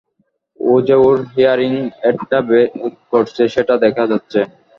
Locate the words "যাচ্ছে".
4.11-4.39